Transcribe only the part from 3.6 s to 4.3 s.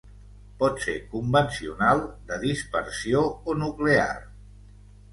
nuclear.